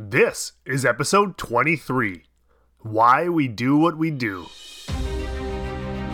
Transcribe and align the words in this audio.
This 0.00 0.52
is 0.64 0.84
episode 0.84 1.36
23 1.38 2.22
Why 2.82 3.28
We 3.28 3.48
Do 3.48 3.76
What 3.76 3.98
We 3.98 4.12
Do. 4.12 4.46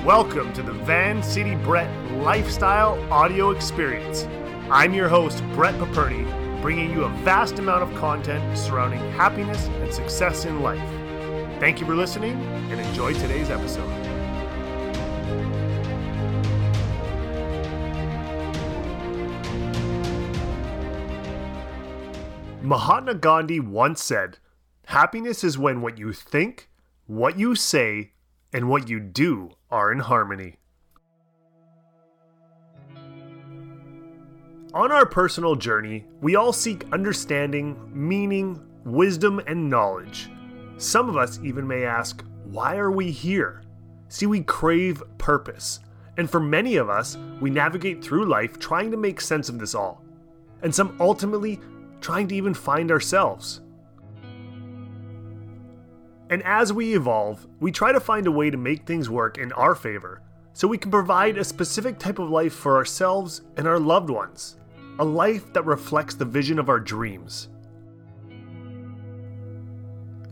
Welcome 0.07 0.55
to 0.55 0.63
the 0.63 0.73
Van 0.73 1.23
City 1.23 1.55
Brett 1.55 1.91
Lifestyle 2.13 2.99
Audio 3.13 3.51
Experience. 3.51 4.25
I'm 4.71 4.95
your 4.95 5.11
host, 5.11 5.45
Brett 5.53 5.75
Paperny, 5.75 6.25
bringing 6.63 6.93
you 6.93 7.05
a 7.05 7.11
vast 7.25 7.59
amount 7.59 7.83
of 7.83 7.95
content 8.01 8.57
surrounding 8.57 9.01
happiness 9.13 9.67
and 9.67 9.93
success 9.93 10.47
in 10.47 10.63
life. 10.63 10.81
Thank 11.61 11.79
you 11.79 11.85
for 11.85 11.95
listening 11.95 12.41
and 12.71 12.81
enjoy 12.81 13.13
today's 13.13 13.51
episode. 13.51 13.91
Mahatma 22.65 23.13
Gandhi 23.13 23.61
once 23.61 24.03
said, 24.03 24.39
Happiness 24.87 25.45
is 25.45 25.59
when 25.59 25.83
what 25.83 25.99
you 25.99 26.15
think, 26.15 26.71
what 27.07 27.39
you 27.39 27.55
say, 27.55 28.13
and 28.55 28.71
what 28.71 28.89
you 28.89 29.01
do 29.01 29.51
are 29.71 29.93
in 29.93 29.99
harmony. 29.99 30.57
On 34.73 34.91
our 34.91 35.05
personal 35.05 35.57
journey, 35.57 36.07
we 36.23 36.37
all 36.37 36.55
seek 36.55 36.91
understanding, 36.91 37.77
meaning, 37.93 38.59
wisdom, 38.87 39.43
and 39.47 39.69
knowledge. 39.69 40.31
Some 40.79 41.11
of 41.11 41.19
us 41.19 41.39
even 41.45 41.67
may 41.67 41.85
ask, 41.85 42.25
Why 42.45 42.79
are 42.79 42.91
we 42.91 43.11
here? 43.11 43.63
See, 44.09 44.25
we 44.25 44.41
crave 44.41 45.03
purpose. 45.19 45.81
And 46.17 46.31
for 46.31 46.41
many 46.41 46.77
of 46.77 46.89
us, 46.89 47.19
we 47.43 47.51
navigate 47.51 48.03
through 48.03 48.25
life 48.25 48.59
trying 48.59 48.91
to 48.91 48.97
make 48.97 49.21
sense 49.21 49.51
of 49.51 49.59
this 49.59 49.75
all. 49.75 50.03
And 50.63 50.75
some 50.75 50.97
ultimately 50.99 51.61
trying 52.05 52.29
to 52.29 52.35
even 52.35 52.53
find 52.53 52.91
ourselves. 52.91 53.63
And 56.29 56.43
as 56.43 56.71
we 56.71 56.95
evolve, 56.95 57.47
we 57.61 57.73
try 57.73 57.93
to 57.93 58.01
find 58.01 58.27
a 58.27 58.31
way 58.31 58.51
to 58.51 58.59
make 58.59 58.85
things 58.85 59.09
work 59.09 59.39
in 59.39 59.53
our 59.53 59.75
favor 59.75 60.21
so 60.53 60.69
we 60.69 60.77
can 60.77 60.91
provide 60.91 61.39
a 61.39 61.45
specific 61.45 61.99
type 61.99 62.19
of 62.19 62.29
life 62.29 62.53
for 62.53 62.77
ourselves 62.77 63.41
and 63.57 63.67
our 63.67 63.79
loved 63.79 64.11
ones. 64.11 64.59
A 64.99 65.05
life 65.05 65.51
that 65.55 65.65
reflects 65.65 66.15
the 66.15 66.27
vision 66.27 66.59
of 66.59 66.69
our 66.69 66.79
dreams. 66.79 67.49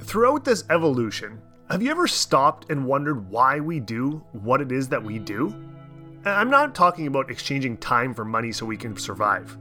Throughout 0.00 0.44
this 0.44 0.64
evolution, 0.68 1.40
have 1.70 1.80
you 1.80 1.90
ever 1.90 2.06
stopped 2.06 2.70
and 2.70 2.84
wondered 2.84 3.30
why 3.30 3.60
we 3.60 3.80
do 3.80 4.22
what 4.32 4.60
it 4.60 4.72
is 4.72 4.88
that 4.90 5.02
we 5.02 5.18
do? 5.18 5.54
I'm 6.26 6.50
not 6.50 6.74
talking 6.74 7.06
about 7.06 7.30
exchanging 7.30 7.78
time 7.78 8.12
for 8.12 8.26
money 8.26 8.52
so 8.52 8.66
we 8.66 8.76
can 8.76 8.94
survive, 8.94 9.56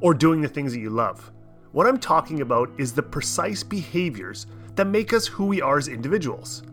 or 0.00 0.14
doing 0.14 0.40
the 0.40 0.48
things 0.48 0.72
that 0.72 0.80
you 0.80 0.88
love. 0.88 1.30
What 1.72 1.86
I'm 1.86 1.98
talking 1.98 2.40
about 2.40 2.68
is 2.78 2.92
the 2.92 3.02
precise 3.02 3.62
behaviors 3.62 4.46
that 4.74 4.86
make 4.86 5.12
us 5.12 5.26
who 5.26 5.46
we 5.46 5.62
are 5.62 5.78
as 5.78 5.86
individuals. 5.86 6.64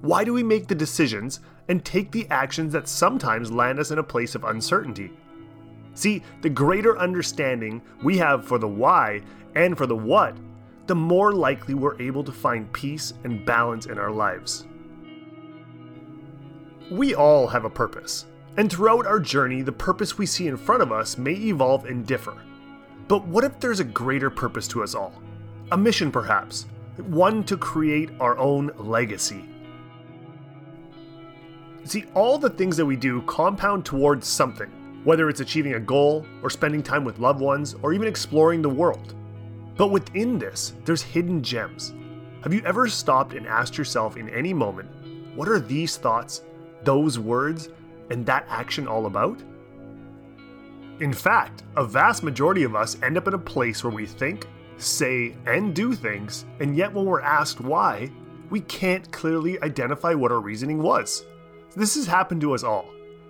Why 0.00 0.24
do 0.24 0.32
we 0.32 0.42
make 0.42 0.66
the 0.66 0.74
decisions 0.74 1.40
and 1.68 1.84
take 1.84 2.10
the 2.10 2.26
actions 2.30 2.72
that 2.72 2.88
sometimes 2.88 3.52
land 3.52 3.78
us 3.78 3.90
in 3.90 3.98
a 3.98 4.02
place 4.02 4.34
of 4.34 4.44
uncertainty? 4.44 5.12
See, 5.94 6.22
the 6.40 6.48
greater 6.48 6.98
understanding 6.98 7.82
we 8.02 8.16
have 8.18 8.46
for 8.46 8.58
the 8.58 8.68
why 8.68 9.22
and 9.54 9.76
for 9.76 9.86
the 9.86 9.96
what, 9.96 10.36
the 10.86 10.94
more 10.94 11.32
likely 11.32 11.74
we're 11.74 12.00
able 12.00 12.24
to 12.24 12.32
find 12.32 12.72
peace 12.72 13.12
and 13.24 13.44
balance 13.44 13.86
in 13.86 13.98
our 13.98 14.10
lives. 14.10 14.66
We 16.90 17.14
all 17.14 17.46
have 17.48 17.64
a 17.64 17.70
purpose, 17.70 18.26
and 18.56 18.70
throughout 18.70 19.06
our 19.06 19.18
journey, 19.18 19.62
the 19.62 19.72
purpose 19.72 20.16
we 20.16 20.26
see 20.26 20.46
in 20.46 20.56
front 20.56 20.82
of 20.82 20.92
us 20.92 21.18
may 21.18 21.32
evolve 21.32 21.84
and 21.86 22.06
differ. 22.06 22.36
But 23.08 23.26
what 23.26 23.44
if 23.44 23.60
there's 23.60 23.80
a 23.80 23.84
greater 23.84 24.30
purpose 24.30 24.66
to 24.68 24.82
us 24.82 24.94
all? 24.94 25.12
A 25.72 25.76
mission, 25.76 26.10
perhaps, 26.10 26.66
one 26.96 27.44
to 27.44 27.56
create 27.56 28.10
our 28.20 28.36
own 28.38 28.70
legacy. 28.78 29.44
See, 31.84 32.04
all 32.14 32.36
the 32.36 32.50
things 32.50 32.76
that 32.76 32.86
we 32.86 32.96
do 32.96 33.22
compound 33.22 33.84
towards 33.84 34.26
something, 34.26 34.68
whether 35.04 35.28
it's 35.28 35.40
achieving 35.40 35.74
a 35.74 35.80
goal, 35.80 36.26
or 36.42 36.50
spending 36.50 36.82
time 36.82 37.04
with 37.04 37.20
loved 37.20 37.40
ones, 37.40 37.76
or 37.82 37.92
even 37.92 38.08
exploring 38.08 38.60
the 38.60 38.68
world. 38.68 39.14
But 39.76 39.92
within 39.92 40.38
this, 40.38 40.72
there's 40.84 41.02
hidden 41.02 41.42
gems. 41.42 41.94
Have 42.42 42.52
you 42.52 42.62
ever 42.64 42.88
stopped 42.88 43.34
and 43.34 43.46
asked 43.46 43.78
yourself 43.78 44.16
in 44.16 44.28
any 44.30 44.52
moment, 44.52 44.88
what 45.36 45.48
are 45.48 45.60
these 45.60 45.96
thoughts, 45.96 46.42
those 46.82 47.18
words, 47.20 47.68
and 48.10 48.26
that 48.26 48.46
action 48.48 48.88
all 48.88 49.06
about? 49.06 49.40
In 51.00 51.12
fact, 51.12 51.62
a 51.76 51.84
vast 51.84 52.22
majority 52.22 52.62
of 52.62 52.74
us 52.74 52.96
end 53.02 53.18
up 53.18 53.28
in 53.28 53.34
a 53.34 53.38
place 53.38 53.84
where 53.84 53.92
we 53.92 54.06
think, 54.06 54.46
say, 54.78 55.36
and 55.46 55.74
do 55.74 55.92
things, 55.92 56.46
and 56.60 56.74
yet 56.74 56.92
when 56.92 57.04
we're 57.04 57.20
asked 57.20 57.60
why, 57.60 58.10
we 58.48 58.60
can't 58.60 59.10
clearly 59.12 59.60
identify 59.62 60.14
what 60.14 60.32
our 60.32 60.40
reasoning 60.40 60.82
was. 60.82 61.26
This 61.74 61.96
has 61.96 62.06
happened 62.06 62.40
to 62.40 62.54
us 62.54 62.64
all. 62.64 62.86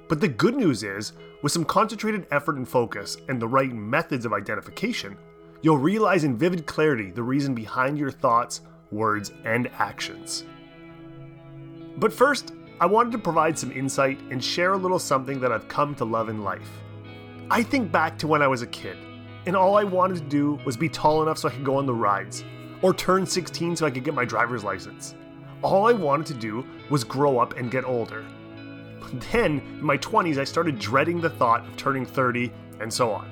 But 0.09 0.21
the 0.21 0.29
good 0.29 0.55
news 0.55 0.85
is, 0.85 1.15
with 1.43 1.51
some 1.51 1.65
concentrated 1.65 2.29
effort 2.31 2.55
and 2.55 2.69
focus 2.69 3.17
and 3.29 3.43
the 3.43 3.49
right 3.49 3.73
methods 3.73 4.25
of 4.25 4.33
identification, 4.33 5.17
you'll 5.63 5.79
realize 5.79 6.23
in 6.23 6.37
vivid 6.37 6.67
clarity 6.67 7.11
the 7.11 7.23
reason 7.23 7.53
behind 7.53 7.99
your 7.99 8.13
thoughts, 8.13 8.61
words, 8.93 9.33
and 9.45 9.69
actions. 9.79 10.45
But 11.97 12.13
first, 12.13 12.53
I 12.79 12.87
wanted 12.87 13.11
to 13.13 13.19
provide 13.19 13.59
some 13.59 13.73
insight 13.73 14.21
and 14.31 14.43
share 14.43 14.75
a 14.75 14.79
little 14.79 15.01
something 15.01 15.41
that 15.41 15.51
I've 15.51 15.67
come 15.67 15.97
to 15.97 16.05
love 16.05 16.29
in 16.29 16.45
life. 16.45 16.71
I 17.49 17.63
think 17.63 17.93
back 17.93 18.19
to 18.19 18.27
when 18.27 18.43
I 18.43 18.49
was 18.49 18.63
a 18.63 18.67
kid, 18.67 18.97
and 19.47 19.55
all 19.55 19.77
I 19.77 19.85
wanted 19.85 20.17
to 20.17 20.25
do 20.25 20.59
was 20.65 20.77
be 20.77 20.89
tall 20.89 21.23
enough 21.23 21.39
so 21.39 21.49
I 21.49 21.53
could 21.53 21.65
go 21.65 21.77
on 21.77 21.87
the 21.87 21.95
rides, 21.95 22.45
or 22.83 22.93
turn 22.93 23.25
16 23.25 23.77
so 23.77 23.87
I 23.87 23.91
could 23.91 24.03
get 24.03 24.15
my 24.15 24.25
driver's 24.25 24.65
license. 24.65 25.15
All 25.63 25.87
I 25.87 25.93
wanted 25.93 26.27
to 26.27 26.35
do 26.35 26.67
was 26.91 27.05
grow 27.05 27.39
up 27.39 27.57
and 27.57 27.71
get 27.71 27.85
older. 27.85 28.25
But 29.01 29.21
then, 29.31 29.61
in 29.61 29.85
my 29.85 29.97
20s, 29.99 30.39
I 30.39 30.45
started 30.45 30.81
dreading 30.81 31.21
the 31.21 31.31
thought 31.31 31.65
of 31.65 31.77
turning 31.77 32.05
30, 32.05 32.53
and 32.81 32.93
so 32.93 33.13
on. 33.13 33.31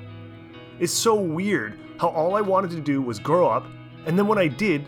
It's 0.79 0.93
so 0.93 1.15
weird 1.15 1.77
how 1.99 2.07
all 2.07 2.35
I 2.35 2.41
wanted 2.41 2.71
to 2.71 2.79
do 2.79 3.01
was 3.01 3.19
grow 3.19 3.49
up, 3.49 3.65
and 4.05 4.17
then 4.17 4.27
when 4.27 4.37
I 4.37 4.47
did, 4.47 4.87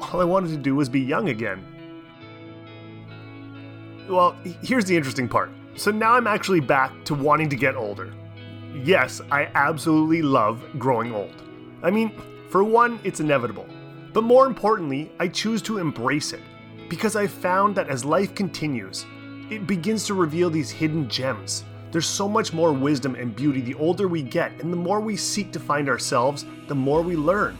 all 0.00 0.20
I 0.20 0.24
wanted 0.24 0.50
to 0.50 0.56
do 0.56 0.76
was 0.76 0.88
be 0.88 1.00
young 1.00 1.30
again. 1.30 1.64
Well, 4.08 4.36
here's 4.62 4.84
the 4.84 4.96
interesting 4.96 5.28
part. 5.28 5.50
So 5.74 5.90
now 5.90 6.12
I'm 6.12 6.28
actually 6.28 6.60
back 6.60 6.92
to 7.06 7.14
wanting 7.14 7.48
to 7.48 7.56
get 7.56 7.74
older 7.74 8.12
yes, 8.74 9.20
I 9.30 9.50
absolutely 9.54 10.22
love 10.22 10.64
growing 10.78 11.14
old. 11.14 11.42
I 11.82 11.90
mean, 11.90 12.12
for 12.50 12.64
one, 12.64 12.98
it's 13.04 13.20
inevitable. 13.20 13.66
But 14.12 14.24
more 14.24 14.46
importantly, 14.46 15.12
I 15.18 15.28
choose 15.28 15.62
to 15.62 15.78
embrace 15.78 16.32
it 16.32 16.40
because 16.88 17.16
I've 17.16 17.30
found 17.30 17.76
that 17.76 17.88
as 17.88 18.04
life 18.04 18.34
continues, 18.34 19.06
it 19.50 19.66
begins 19.66 20.06
to 20.06 20.14
reveal 20.14 20.50
these 20.50 20.70
hidden 20.70 21.08
gems. 21.08 21.64
There's 21.90 22.06
so 22.06 22.28
much 22.28 22.52
more 22.52 22.72
wisdom 22.72 23.14
and 23.14 23.34
beauty 23.34 23.60
the 23.60 23.74
older 23.74 24.08
we 24.08 24.22
get, 24.22 24.52
and 24.60 24.72
the 24.72 24.76
more 24.76 25.00
we 25.00 25.16
seek 25.16 25.52
to 25.52 25.60
find 25.60 25.88
ourselves, 25.88 26.44
the 26.66 26.74
more 26.74 27.02
we 27.02 27.16
learn. 27.16 27.56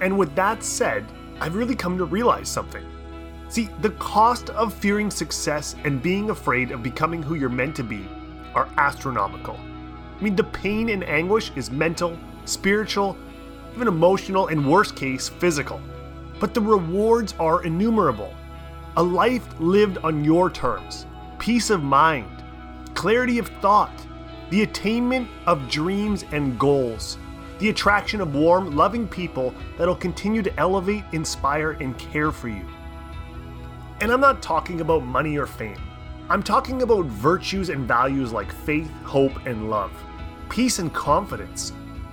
And 0.00 0.18
with 0.18 0.34
that 0.34 0.62
said, 0.62 1.04
I've 1.40 1.54
really 1.54 1.74
come 1.74 1.96
to 1.98 2.04
realize 2.04 2.48
something. 2.48 2.84
See, 3.48 3.68
the 3.80 3.90
cost 3.90 4.50
of 4.50 4.74
fearing 4.74 5.10
success 5.10 5.74
and 5.84 6.02
being 6.02 6.30
afraid 6.30 6.70
of 6.70 6.82
becoming 6.82 7.22
who 7.22 7.34
you're 7.34 7.48
meant 7.48 7.74
to 7.76 7.82
be 7.82 8.06
are 8.54 8.68
astronomical. 8.76 9.58
I 10.18 10.22
mean, 10.22 10.36
the 10.36 10.44
pain 10.44 10.88
and 10.88 11.04
anguish 11.04 11.52
is 11.56 11.70
mental, 11.70 12.16
spiritual, 12.44 13.16
even 13.74 13.88
emotional, 13.88 14.48
and 14.48 14.68
worst 14.68 14.96
case, 14.96 15.28
physical. 15.28 15.80
But 16.40 16.54
the 16.54 16.60
rewards 16.60 17.34
are 17.38 17.64
innumerable. 17.64 18.34
A 18.96 19.02
life 19.02 19.46
lived 19.60 19.98
on 19.98 20.24
your 20.24 20.50
terms, 20.50 21.06
peace 21.38 21.70
of 21.70 21.82
mind, 21.82 22.42
clarity 22.94 23.38
of 23.38 23.48
thought, 23.60 23.92
the 24.50 24.62
attainment 24.62 25.28
of 25.46 25.68
dreams 25.70 26.24
and 26.32 26.58
goals, 26.58 27.18
the 27.58 27.68
attraction 27.68 28.20
of 28.20 28.34
warm, 28.34 28.74
loving 28.74 29.06
people 29.06 29.54
that'll 29.76 29.94
continue 29.94 30.42
to 30.42 30.58
elevate, 30.58 31.04
inspire, 31.12 31.72
and 31.72 31.98
care 31.98 32.32
for 32.32 32.48
you. 32.48 32.66
And 34.00 34.10
I'm 34.10 34.20
not 34.20 34.42
talking 34.42 34.80
about 34.80 35.04
money 35.04 35.36
or 35.36 35.46
fame. 35.46 35.80
I'm 36.30 36.42
talking 36.42 36.82
about 36.82 37.06
virtues 37.06 37.70
and 37.70 37.88
values 37.88 38.32
like 38.32 38.52
faith, 38.52 38.90
hope, 39.02 39.46
and 39.46 39.70
love, 39.70 39.90
peace 40.50 40.78
and 40.78 40.92
confidence. 40.92 41.72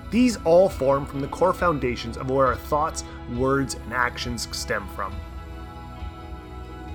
These 0.10 0.38
all 0.46 0.70
form 0.70 1.06
from 1.06 1.20
the 1.20 1.28
core 1.28 1.54
foundations 1.54 2.16
of 2.16 2.32
where 2.32 2.46
our 2.46 2.56
thoughts, 2.56 3.04
words, 3.36 3.74
and 3.74 3.94
actions 3.94 4.48
stem 4.56 4.88
from. 4.96 5.14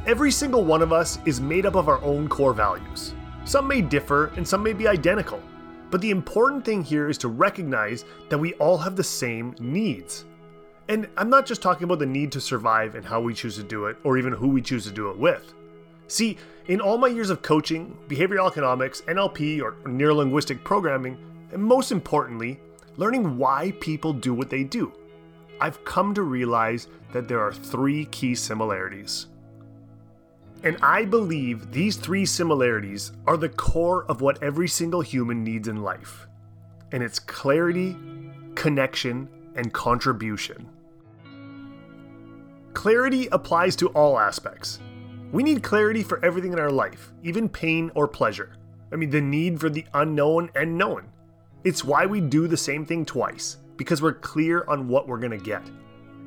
Every 0.07 0.31
single 0.31 0.65
one 0.65 0.81
of 0.81 0.95
us 0.95 1.19
is 1.27 1.43
made 1.43 1.67
up 1.67 1.75
of 1.75 1.91
our 1.91 2.03
own 2.03 2.27
core 2.27 2.55
values. 2.55 3.13
Some 3.45 3.69
may 3.69 3.83
differ 3.83 4.33
and 4.37 4.49
some 4.49 4.63
may 4.63 4.73
be 4.73 4.89
identical, 4.89 5.43
but 5.91 6.01
the 6.01 6.11
important 6.11 6.65
thing 6.65 6.83
here 6.83 7.11
is 7.11 7.19
to 7.19 7.29
recognize 7.29 8.07
that 8.31 8.39
we 8.39 8.55
all 8.55 8.79
have 8.79 8.97
the 8.97 9.05
same 9.05 9.55
needs. 9.61 10.25
And 10.89 11.07
I'm 11.19 11.29
not 11.29 11.45
just 11.45 11.61
talking 11.61 11.85
about 11.85 11.99
the 11.99 12.07
need 12.07 12.33
to 12.33 12.41
survive 12.41 12.95
and 12.95 13.05
how 13.05 13.21
we 13.21 13.35
choose 13.35 13.57
to 13.57 13.63
do 13.63 13.87
it, 13.87 13.99
or 14.05 14.17
even 14.17 14.33
who 14.33 14.49
we 14.49 14.63
choose 14.63 14.85
to 14.85 14.91
do 14.91 15.11
it 15.11 15.19
with. 15.19 15.53
See, 16.11 16.39
in 16.67 16.81
all 16.81 16.99
my 16.99 17.07
years 17.07 17.31
of 17.31 17.41
coaching, 17.41 17.97
behavioral 18.09 18.51
economics, 18.51 19.03
NLP, 19.03 19.63
or 19.63 19.77
neuro 19.89 20.17
linguistic 20.17 20.65
programming, 20.65 21.17
and 21.53 21.63
most 21.63 21.93
importantly, 21.93 22.59
learning 22.97 23.39
why 23.39 23.73
people 23.79 24.13
do 24.13 24.35
what 24.35 24.51
they 24.51 24.65
do. 24.65 24.93
I've 25.61 25.85
come 25.85 26.13
to 26.15 26.23
realize 26.23 26.89
that 27.13 27.29
there 27.29 27.39
are 27.39 27.53
three 27.53 28.07
key 28.07 28.35
similarities. 28.35 29.29
And 30.65 30.79
I 30.83 31.05
believe 31.05 31.71
these 31.71 31.97
three 31.97 32.27
similarities 32.27 33.13
are 33.29 33.37
the 33.37 33.49
core 33.49 34.05
of 34.07 34.21
what 34.21 34.43
every 34.43 34.67
single 34.67 35.03
human 35.03 35.45
needs 35.45 35.69
in 35.69 35.85
life. 35.85 36.27
And 36.91 37.05
it's 37.05 37.21
clarity, 37.21 37.97
connection, 38.57 39.29
and 39.55 39.73
contribution. 39.73 40.69
Clarity 42.75 43.29
applies 43.29 43.77
to 43.77 43.91
all 43.91 44.19
aspects. 44.19 44.81
We 45.33 45.43
need 45.45 45.63
clarity 45.63 46.03
for 46.03 46.25
everything 46.25 46.53
in 46.53 46.59
our 46.59 46.73
life, 46.73 47.13
even 47.23 47.49
pain 47.49 47.91
or 47.95 48.09
pleasure. 48.09 48.57
I 48.93 48.97
mean, 48.97 49.11
the 49.11 49.21
need 49.21 49.61
for 49.61 49.71
the 49.71 49.85
unknown 49.95 50.51
and 50.57 50.77
known. 50.77 51.09
It's 51.63 51.85
why 51.85 52.07
we 52.07 52.21
do 52.21 52.49
the 52.49 52.57
same 52.57 52.85
thing 52.85 53.05
twice, 53.05 53.59
because 53.77 54.03
we're 54.03 54.15
clear 54.15 54.65
on 54.67 54.89
what 54.89 55.07
we're 55.07 55.19
going 55.19 55.39
to 55.39 55.45
get. 55.45 55.63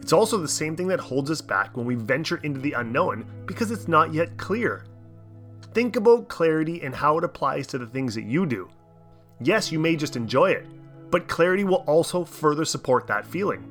It's 0.01 0.13
also 0.13 0.37
the 0.37 0.47
same 0.47 0.75
thing 0.75 0.87
that 0.87 0.99
holds 0.99 1.29
us 1.31 1.41
back 1.41 1.75
when 1.75 1.85
we 1.85 1.95
venture 1.95 2.37
into 2.43 2.61
the 2.61 2.73
unknown, 2.73 3.25
because 3.45 3.71
it's 3.71 3.89
not 3.89 4.13
yet 4.13 4.37
clear. 4.37 4.85
Think 5.73 5.95
about 5.95 6.29
clarity 6.29 6.81
and 6.83 6.95
how 6.95 7.17
it 7.17 7.23
applies 7.23 7.67
to 7.67 7.77
the 7.77 7.87
things 7.87 8.15
that 8.15 8.23
you 8.23 8.45
do. 8.45 8.69
Yes, 9.41 9.71
you 9.71 9.79
may 9.79 9.95
just 9.95 10.15
enjoy 10.15 10.51
it, 10.51 10.65
but 11.09 11.27
clarity 11.27 11.63
will 11.63 11.83
also 11.87 12.23
further 12.23 12.63
support 12.63 13.07
that 13.07 13.25
feeling. 13.25 13.63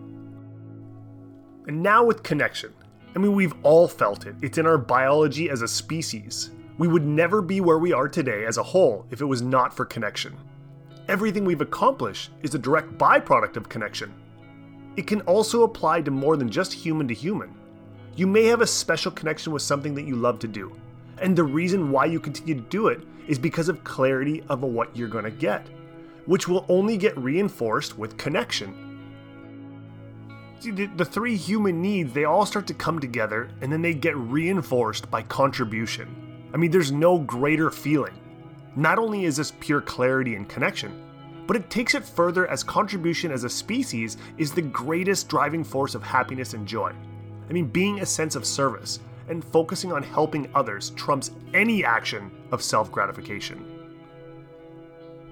And 1.66 1.82
now 1.82 2.04
with 2.04 2.22
connection. 2.22 2.74
I 3.14 3.18
mean, 3.18 3.34
we've 3.34 3.54
all 3.62 3.88
felt 3.88 4.26
it. 4.26 4.34
It's 4.40 4.56
in 4.56 4.66
our 4.66 4.78
biology 4.78 5.50
as 5.50 5.60
a 5.60 5.68
species. 5.68 6.50
We 6.78 6.88
would 6.88 7.04
never 7.04 7.42
be 7.42 7.60
where 7.60 7.78
we 7.78 7.92
are 7.92 8.08
today 8.08 8.46
as 8.46 8.56
a 8.56 8.62
whole 8.62 9.06
if 9.10 9.20
it 9.20 9.26
was 9.26 9.42
not 9.42 9.76
for 9.76 9.84
connection. 9.84 10.36
Everything 11.08 11.44
we've 11.44 11.60
accomplished 11.60 12.30
is 12.42 12.54
a 12.54 12.58
direct 12.58 12.96
byproduct 12.96 13.56
of 13.56 13.68
connection. 13.68 14.14
It 14.96 15.06
can 15.06 15.20
also 15.22 15.62
apply 15.62 16.00
to 16.02 16.10
more 16.10 16.38
than 16.38 16.48
just 16.48 16.72
human 16.72 17.06
to 17.08 17.14
human. 17.14 17.54
You 18.16 18.26
may 18.26 18.44
have 18.44 18.62
a 18.62 18.66
special 18.66 19.12
connection 19.12 19.52
with 19.52 19.62
something 19.62 19.94
that 19.94 20.06
you 20.06 20.16
love 20.16 20.38
to 20.40 20.48
do, 20.48 20.74
and 21.20 21.36
the 21.36 21.44
reason 21.44 21.90
why 21.90 22.06
you 22.06 22.20
continue 22.20 22.54
to 22.54 22.60
do 22.62 22.88
it 22.88 23.02
is 23.26 23.38
because 23.38 23.68
of 23.68 23.84
clarity 23.84 24.42
of 24.48 24.62
what 24.62 24.94
you're 24.96 25.08
going 25.08 25.24
to 25.24 25.30
get, 25.30 25.66
which 26.26 26.48
will 26.48 26.64
only 26.68 26.96
get 26.96 27.16
reinforced 27.18 27.98
with 27.98 28.16
connection 28.16 28.91
the, 30.70 30.86
the 30.86 31.04
three 31.04 31.36
human 31.36 31.82
needs, 31.82 32.12
they 32.12 32.24
all 32.24 32.46
start 32.46 32.66
to 32.68 32.74
come 32.74 33.00
together 33.00 33.50
and 33.60 33.72
then 33.72 33.82
they 33.82 33.94
get 33.94 34.16
reinforced 34.16 35.10
by 35.10 35.22
contribution. 35.22 36.50
I 36.54 36.56
mean, 36.56 36.70
there's 36.70 36.92
no 36.92 37.18
greater 37.18 37.70
feeling. 37.70 38.14
Not 38.76 38.98
only 38.98 39.24
is 39.24 39.36
this 39.36 39.52
pure 39.60 39.80
clarity 39.80 40.34
and 40.34 40.48
connection, 40.48 40.98
but 41.46 41.56
it 41.56 41.70
takes 41.70 41.94
it 41.94 42.04
further 42.04 42.46
as 42.48 42.62
contribution 42.62 43.30
as 43.30 43.44
a 43.44 43.50
species 43.50 44.16
is 44.38 44.52
the 44.52 44.62
greatest 44.62 45.28
driving 45.28 45.64
force 45.64 45.94
of 45.94 46.02
happiness 46.02 46.54
and 46.54 46.66
joy. 46.66 46.92
I 47.48 47.52
mean, 47.52 47.66
being 47.66 48.00
a 48.00 48.06
sense 48.06 48.36
of 48.36 48.46
service 48.46 49.00
and 49.28 49.44
focusing 49.44 49.92
on 49.92 50.02
helping 50.02 50.48
others 50.54 50.90
trumps 50.90 51.32
any 51.52 51.84
action 51.84 52.30
of 52.52 52.62
self 52.62 52.90
gratification. 52.92 53.71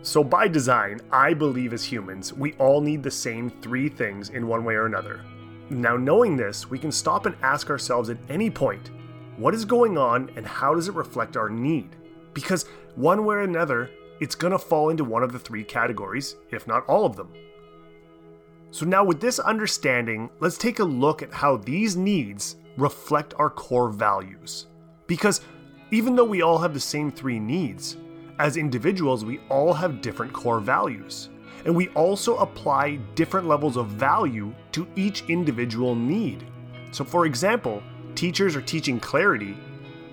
So, 0.03 0.25
by 0.25 0.49
design, 0.49 1.01
I 1.13 1.35
believe 1.35 1.75
as 1.75 1.85
humans, 1.85 2.33
we 2.33 2.55
all 2.55 2.81
need 2.81 3.03
the 3.03 3.11
same 3.11 3.51
three 3.51 3.91
things 3.91 4.31
in 4.31 4.47
one 4.47 4.65
way 4.65 4.75
or 4.75 4.87
another. 4.87 5.21
Now, 5.69 5.97
knowing 5.97 6.37
this, 6.37 6.71
we 6.71 6.79
can 6.79 6.91
stop 6.91 7.27
and 7.27 7.37
ask 7.43 7.69
ourselves 7.69 8.09
at 8.09 8.17
any 8.31 8.51
point 8.51 8.91
what 9.37 9.55
is 9.55 9.65
going 9.65 9.99
on 9.99 10.31
and 10.37 10.47
how 10.47 10.75
does 10.75 10.89
it 10.89 10.95
reflect 10.95 11.37
our 11.37 11.51
need? 11.51 11.97
Because 12.35 12.65
one 12.95 13.25
way 13.25 13.37
or 13.37 13.41
another, 13.41 13.91
it's 14.21 14.35
going 14.35 14.53
to 14.53 14.59
fall 14.59 14.89
into 14.89 15.05
one 15.05 15.23
of 15.23 15.33
the 15.33 15.39
three 15.39 15.65
categories, 15.65 16.37
if 16.51 16.67
not 16.67 16.85
all 16.87 17.05
of 17.05 17.17
them. 17.17 17.33
So, 18.71 18.87
now 18.87 19.05
with 19.05 19.21
this 19.21 19.39
understanding, 19.39 20.31
let's 20.41 20.57
take 20.57 20.79
a 20.79 20.85
look 20.85 21.23
at 21.23 21.33
how 21.33 21.59
these 21.59 21.95
needs 21.95 22.57
reflect 22.79 23.35
our 23.39 23.51
core 23.51 23.91
values. 23.91 24.67
Because 25.07 25.43
even 25.91 26.15
though 26.15 26.25
we 26.25 26.41
all 26.41 26.59
have 26.59 26.73
the 26.73 26.81
same 26.81 27.11
three 27.11 27.39
needs, 27.39 27.97
as 28.41 28.57
individuals, 28.57 29.23
we 29.23 29.39
all 29.51 29.75
have 29.75 30.01
different 30.01 30.33
core 30.33 30.61
values. 30.61 31.29
And 31.67 31.77
we 31.77 31.89
also 31.89 32.37
apply 32.37 32.97
different 33.15 33.47
levels 33.47 33.77
of 33.77 33.89
value 33.89 34.55
to 34.73 34.89
each 34.97 35.25
individual 35.29 35.95
need. 35.95 36.47
So, 36.91 37.05
for 37.05 37.27
example, 37.27 37.83
teachers 38.15 38.57
are 38.57 38.63
teaching 38.63 38.99
clarity 38.99 39.55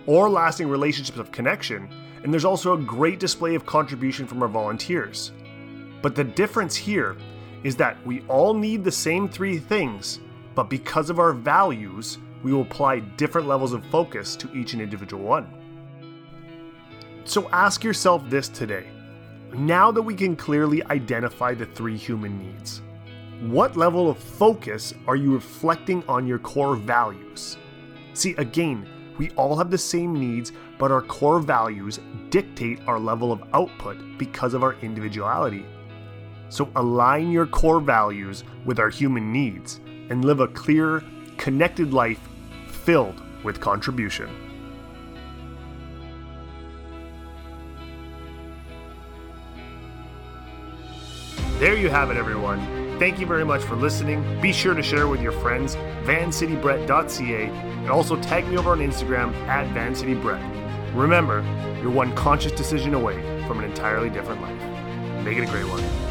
or 0.06 0.30
lasting 0.30 0.68
relationships 0.68 1.18
of 1.18 1.32
connection, 1.32 1.90
and 2.22 2.34
there's 2.34 2.44
also 2.44 2.74
a 2.74 2.84
great 2.84 3.18
display 3.18 3.56
of 3.56 3.66
contribution 3.66 4.28
from 4.28 4.44
our 4.44 4.50
volunteers. 4.50 5.32
But 6.02 6.14
the 6.14 6.26
difference 6.26 6.76
here 6.76 7.16
is 7.64 7.78
that 7.78 7.96
we 8.06 8.22
all 8.28 8.54
need 8.54 8.84
the 8.84 8.92
same 8.92 9.30
three 9.30 9.58
things, 9.58 10.20
but 10.54 10.70
because 10.70 11.10
of 11.10 11.18
our 11.18 11.32
values, 11.32 12.18
we 12.44 12.52
will 12.52 12.64
apply 12.64 13.00
different 13.00 13.48
levels 13.48 13.72
of 13.72 13.86
focus 13.86 14.36
to 14.36 14.52
each 14.54 14.74
and 14.74 14.82
individual 14.82 15.24
one. 15.24 15.67
So 17.28 17.50
ask 17.50 17.84
yourself 17.84 18.24
this 18.30 18.48
today. 18.48 18.88
Now 19.54 19.92
that 19.92 20.02
we 20.02 20.16
can 20.16 20.38
clearly 20.38 20.82
identify 20.86 21.54
the 21.54 21.66
three 21.66 21.98
human 21.98 22.40
needs, 22.40 22.82
what 23.42 23.76
level 23.76 24.10
of 24.10 24.18
focus 24.18 24.94
are 25.08 25.18
you 25.18 25.34
reflecting 25.34 26.06
on 26.08 26.26
your 26.26 26.40
core 26.40 26.78
values? 26.78 27.58
See, 28.14 28.34
again, 28.38 28.88
we 29.18 29.32
all 29.32 29.58
have 29.58 29.70
the 29.70 29.78
same 29.78 30.18
needs, 30.18 30.54
but 30.80 30.90
our 30.90 31.02
core 31.02 31.40
values 31.40 32.00
dictate 32.30 32.80
our 32.88 32.98
level 32.98 33.34
of 33.34 33.44
output 33.54 33.98
because 34.18 34.54
of 34.54 34.64
our 34.64 34.76
individuality. 34.82 35.66
So 36.48 36.72
align 36.78 37.30
your 37.30 37.46
core 37.46 37.82
values 37.82 38.46
with 38.64 38.80
our 38.80 38.90
human 38.90 39.34
needs 39.34 39.82
and 40.10 40.24
live 40.24 40.40
a 40.40 40.48
clear, 40.48 41.04
connected 41.36 41.92
life 41.92 42.22
filled 42.86 43.22
with 43.44 43.60
contribution. 43.60 44.30
There 51.60 51.76
you 51.76 51.90
have 51.90 52.12
it, 52.12 52.18
everyone. 52.18 52.60
Thank 53.00 53.20
you 53.20 53.26
very 53.26 53.44
much 53.44 53.64
for 53.64 53.76
listening. 53.76 54.40
Be 54.42 54.54
sure 54.54 54.76
to 54.76 54.84
share 54.84 55.08
with 55.08 55.24
your 55.24 55.32
friends, 55.32 55.76
vancitybrett.ca, 56.04 57.46
and 57.46 57.90
also 57.90 58.16
tag 58.22 58.48
me 58.48 58.60
over 58.60 58.74
on 58.74 58.80
Instagram 58.80 59.34
at 59.48 59.68
vancitybrett. 59.74 60.96
Remember, 60.96 61.42
you're 61.82 61.90
one 61.90 62.14
conscious 62.16 62.52
decision 62.52 62.94
away 62.94 63.16
from 63.48 63.58
an 63.58 63.66
entirely 63.66 64.12
different 64.12 64.40
life. 64.40 65.24
Make 65.26 65.40
it 65.40 65.50
a 65.50 65.52
great 65.52 65.66
one. 65.68 66.07